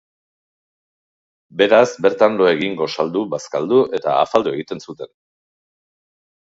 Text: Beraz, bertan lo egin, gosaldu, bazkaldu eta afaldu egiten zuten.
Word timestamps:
Beraz, 1.61 1.83
bertan 2.07 2.39
lo 2.41 2.49
egin, 2.55 2.75
gosaldu, 2.81 3.25
bazkaldu 3.37 3.85
eta 4.01 4.19
afaldu 4.27 4.59
egiten 4.59 4.87
zuten. 4.89 5.17